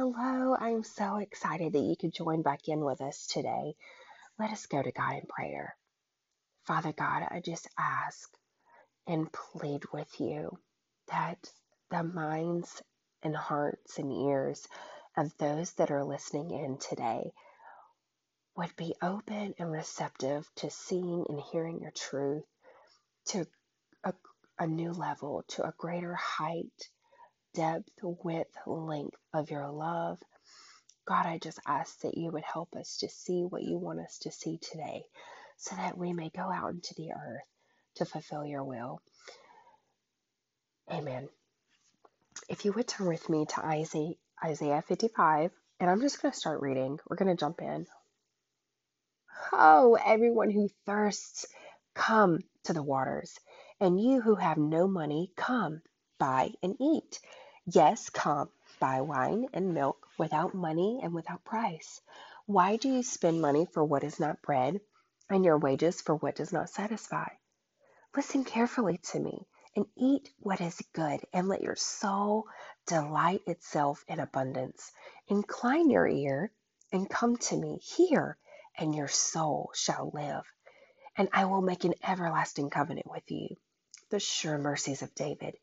[0.00, 3.74] Hello, I'm so excited that you could join back in with us today.
[4.38, 5.76] Let us go to God in prayer.
[6.68, 8.30] Father God, I just ask
[9.08, 10.56] and plead with you
[11.08, 11.50] that
[11.90, 12.80] the minds
[13.24, 14.68] and hearts and ears
[15.16, 17.32] of those that are listening in today
[18.56, 22.44] would be open and receptive to seeing and hearing your truth
[23.30, 23.44] to
[24.04, 24.14] a,
[24.60, 26.88] a new level, to a greater height
[27.54, 30.18] depth, width, length of your love.
[31.06, 34.18] God, I just ask that you would help us to see what you want us
[34.22, 35.04] to see today
[35.56, 37.42] so that we may go out into the earth
[37.96, 39.00] to fulfill your will.
[40.90, 41.28] Amen.
[42.48, 46.38] If you would turn with me to Isaiah Isaiah 55, and I'm just going to
[46.38, 46.98] start reading.
[47.08, 47.86] We're going to jump in.
[49.52, 51.46] Oh, everyone who thirsts,
[51.94, 53.34] come to the waters.
[53.80, 55.82] And you who have no money, come,
[56.18, 57.20] buy and eat.
[57.66, 58.50] Yes, come,
[58.80, 62.00] buy wine and milk without money and without price.
[62.46, 64.80] Why do you spend money for what is not bread,
[65.30, 67.28] and your wages for what does not satisfy?
[68.16, 72.46] Listen carefully to me, and eat what is good, and let your soul
[72.86, 74.90] delight itself in abundance.
[75.28, 76.50] Incline your ear
[76.90, 77.78] and come to me.
[77.82, 78.38] Hear,
[78.76, 80.44] and your soul shall live.
[81.16, 83.56] And I will make an everlasting covenant with you.
[84.10, 85.54] The sure mercies of David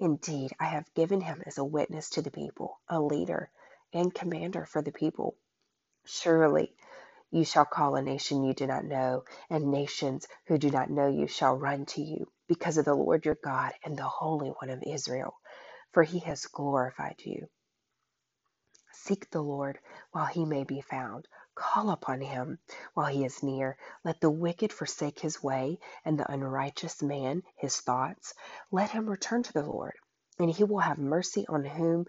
[0.00, 3.50] Indeed, I have given him as a witness to the people, a leader
[3.94, 5.36] and commander for the people.
[6.06, 6.74] Surely
[7.30, 11.08] you shall call a nation you do not know, and nations who do not know
[11.08, 14.70] you shall run to you, because of the Lord your God and the Holy One
[14.70, 15.34] of Israel,
[15.92, 17.48] for he has glorified you.
[18.92, 19.78] Seek the Lord
[20.12, 21.28] while he may be found.
[21.56, 22.58] Call upon him
[22.94, 23.76] while he is near.
[24.04, 28.34] Let the wicked forsake his way, and the unrighteous man his thoughts.
[28.70, 29.94] Let him return to the Lord,
[30.38, 32.06] and he will have mercy on whom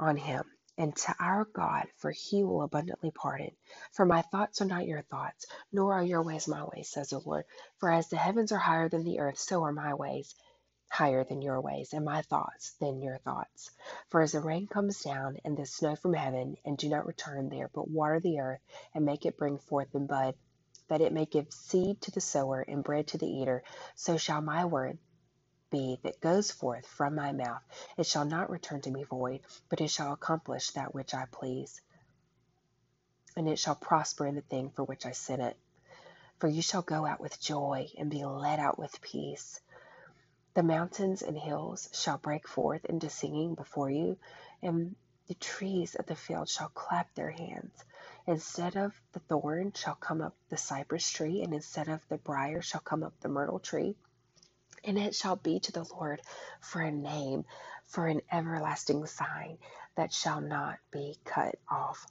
[0.00, 0.44] on him,
[0.78, 3.56] and to our God, for he will abundantly pardon.
[3.92, 7.20] For my thoughts are not your thoughts, nor are your ways my ways, says the
[7.20, 7.44] Lord.
[7.78, 10.34] For as the heavens are higher than the earth, so are my ways
[10.92, 13.70] higher than your ways, and my thoughts than your thoughts.
[14.10, 17.48] For as the rain comes down and the snow from heaven, and do not return
[17.48, 18.60] there, but water the earth,
[18.94, 20.34] and make it bring forth and bud,
[20.88, 23.62] that it may give seed to the sower and bread to the eater,
[23.94, 24.98] so shall my word
[25.70, 27.62] be that goes forth from my mouth.
[27.96, 31.80] It shall not return to me void, but it shall accomplish that which I please.
[33.34, 35.56] And it shall prosper in the thing for which I sent it.
[36.38, 39.58] For you shall go out with joy and be led out with peace.
[40.54, 44.18] The mountains and hills shall break forth into singing before you,
[44.62, 44.94] and
[45.26, 47.72] the trees of the field shall clap their hands.
[48.26, 52.60] Instead of the thorn shall come up the cypress tree, and instead of the brier
[52.60, 53.96] shall come up the myrtle tree.
[54.84, 56.20] And it shall be to the Lord
[56.60, 57.46] for a name,
[57.86, 59.58] for an everlasting sign
[59.94, 62.06] that shall not be cut off.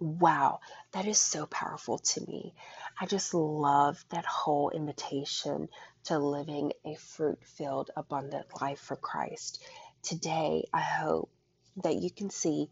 [0.00, 0.60] Wow,
[0.92, 2.54] that is so powerful to me.
[3.00, 5.68] I just love that whole invitation
[6.04, 9.62] to living a fruit filled, abundant life for Christ.
[10.02, 11.30] Today, I hope
[11.78, 12.68] that you can see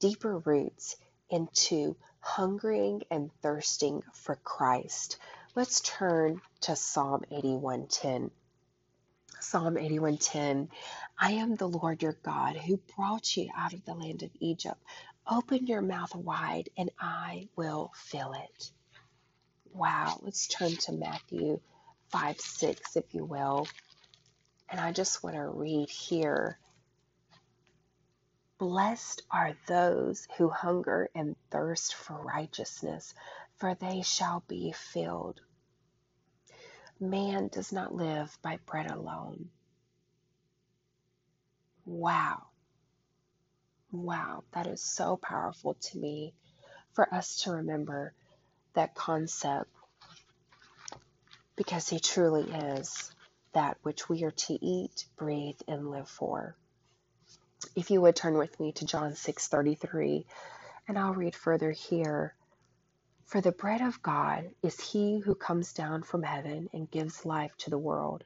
[0.00, 0.96] deeper roots
[1.30, 5.18] into hungering and thirsting for Christ.
[5.54, 8.30] Let's turn to Psalm 81:10.
[9.40, 10.68] Psalm 81:10
[11.18, 14.82] I am the Lord your God who brought you out of the land of Egypt.
[15.30, 18.72] Open your mouth wide and I will fill it.
[19.72, 21.60] Wow, let's turn to Matthew
[22.08, 23.68] 5 6, if you will.
[24.68, 26.58] And I just want to read here.
[28.58, 33.14] Blessed are those who hunger and thirst for righteousness,
[33.58, 35.40] for they shall be filled.
[36.98, 39.48] Man does not live by bread alone.
[41.86, 42.49] Wow.
[43.92, 46.34] Wow, that is so powerful to me
[46.92, 48.14] for us to remember
[48.74, 49.70] that concept
[51.56, 53.12] because He truly is
[53.54, 56.56] that which we are to eat, breathe, and live for.
[57.76, 60.26] If you would turn with me to John 6:33,
[60.88, 62.34] and I'll read further here.
[63.26, 67.56] For the bread of God is he who comes down from heaven and gives life
[67.58, 68.24] to the world.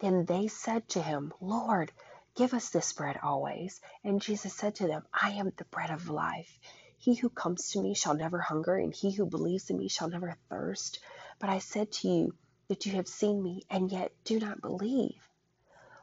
[0.00, 1.92] Then they said to him, Lord,
[2.36, 3.80] give us this bread always.
[4.04, 6.58] And Jesus said to them, I am the bread of life.
[6.98, 10.08] He who comes to me shall never hunger, and he who believes in me shall
[10.08, 11.00] never thirst.
[11.38, 12.34] But I said to you
[12.68, 15.20] that you have seen me, and yet do not believe.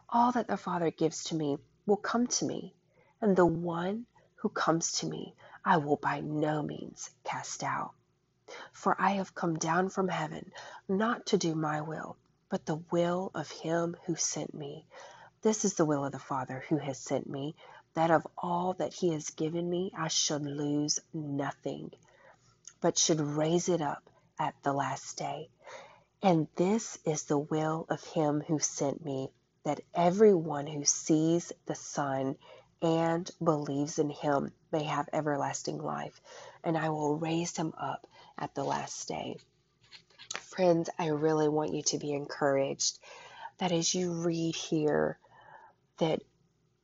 [0.09, 2.75] All that the Father gives to me will come to me,
[3.21, 5.35] and the one who comes to me
[5.65, 7.93] I will by no means cast out.
[8.71, 10.51] For I have come down from heaven
[10.87, 12.17] not to do my will,
[12.49, 14.85] but the will of him who sent me.
[15.43, 17.55] This is the will of the Father who has sent me,
[17.95, 21.91] that of all that he has given me, I should lose nothing,
[22.79, 24.09] but should raise it up
[24.39, 25.49] at the last day.
[26.21, 29.31] And this is the will of him who sent me,
[29.65, 32.37] that everyone who sees the Son
[32.81, 36.21] and believes in him may have everlasting life,
[36.63, 38.07] and I will raise him up
[38.37, 39.35] at the last day.
[40.39, 42.97] Friends, I really want you to be encouraged
[43.57, 45.19] that as you read here,
[45.97, 46.21] that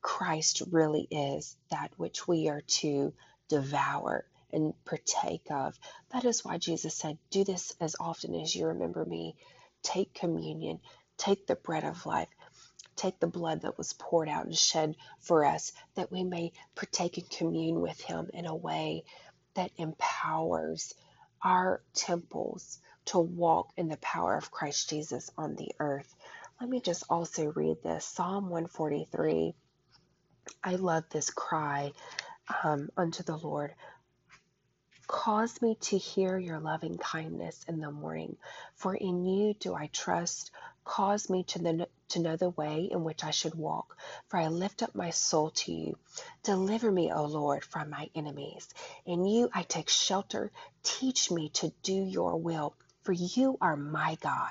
[0.01, 3.13] Christ really is that which we are to
[3.49, 5.77] devour and partake of.
[6.11, 9.35] That is why Jesus said, Do this as often as you remember me.
[9.83, 10.79] Take communion,
[11.17, 12.29] take the bread of life,
[12.95, 17.17] take the blood that was poured out and shed for us, that we may partake
[17.17, 19.03] and commune with Him in a way
[19.55, 20.93] that empowers
[21.43, 26.13] our temples to walk in the power of Christ Jesus on the earth.
[26.59, 29.53] Let me just also read this Psalm 143.
[30.61, 31.93] I love this cry
[32.63, 33.73] um, unto the Lord.
[35.07, 38.35] Cause me to hear your loving kindness in the morning,
[38.75, 40.51] for in you do I trust.
[40.83, 43.97] Cause me to, the, to know the way in which I should walk,
[44.27, 45.97] for I lift up my soul to you.
[46.43, 48.67] Deliver me, O Lord, from my enemies.
[49.05, 50.51] In you I take shelter.
[50.83, 54.49] Teach me to do your will, for you are my God.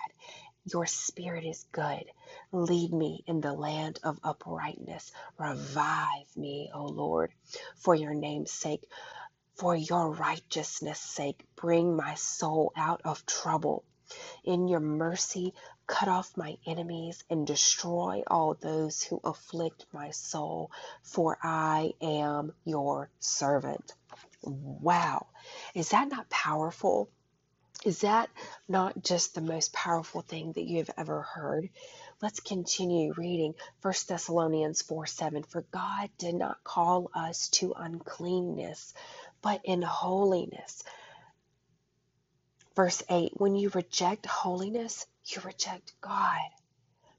[0.72, 2.04] Your spirit is good.
[2.52, 5.12] Lead me in the land of uprightness.
[5.38, 7.32] Revive me, O Lord,
[7.76, 8.84] for your name's sake.
[9.56, 13.84] For your righteousness' sake, bring my soul out of trouble.
[14.44, 15.54] In your mercy,
[15.86, 20.70] cut off my enemies and destroy all those who afflict my soul,
[21.02, 23.94] for I am your servant.
[24.42, 25.26] Wow.
[25.74, 27.10] Is that not powerful?
[27.84, 28.28] Is that
[28.66, 31.70] not just the most powerful thing that you have ever heard?
[32.20, 35.44] Let's continue reading 1 Thessalonians 4 7.
[35.44, 38.92] For God did not call us to uncleanness,
[39.42, 40.82] but in holiness.
[42.74, 46.40] Verse 8 When you reject holiness, you reject God.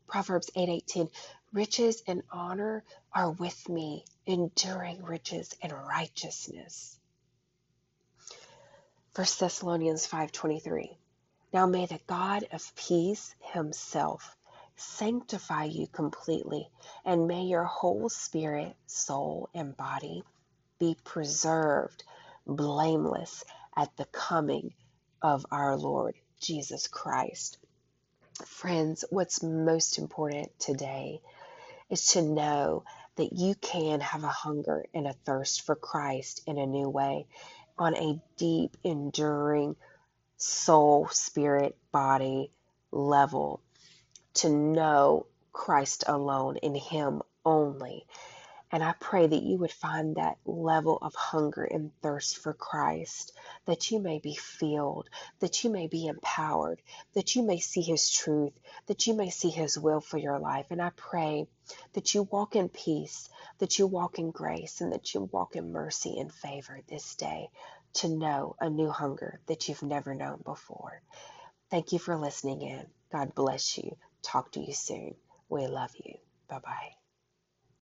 [0.08, 1.10] Proverbs 8 18.
[1.54, 2.84] Riches and honor
[3.14, 6.99] are with me, enduring riches and righteousness.
[9.16, 10.96] 1 Thessalonians 5:23
[11.52, 14.38] Now may the God of peace himself
[14.76, 16.70] sanctify you completely
[17.04, 20.24] and may your whole spirit, soul and body
[20.78, 22.04] be preserved
[22.46, 23.44] blameless
[23.76, 24.76] at the coming
[25.24, 27.58] of our Lord Jesus Christ.
[28.46, 31.20] Friends, what's most important today
[31.90, 32.84] is to know
[33.16, 37.26] that you can have a hunger and a thirst for Christ in a new way
[37.80, 39.76] on a deep, enduring
[40.38, 42.52] soul, spirit, body
[42.92, 43.62] level
[44.36, 48.06] to know Christ alone in Him only.
[48.72, 53.34] And I pray that you would find that level of hunger and thirst for Christ,
[53.66, 56.82] that you may be filled, that you may be empowered,
[57.14, 58.54] that you may see His truth,
[58.86, 60.68] that you may see His will for your life.
[60.70, 61.48] And I pray
[61.94, 65.72] that you walk in peace, that you walk in grace, and that you walk in
[65.72, 67.50] mercy and favor this day
[67.94, 71.02] to know a new hunger that you've never known before.
[71.72, 72.86] Thank you for listening in.
[73.12, 73.96] God bless you.
[74.22, 75.16] Talk to you soon.
[75.50, 76.16] We love you.
[76.48, 76.99] Bye bye.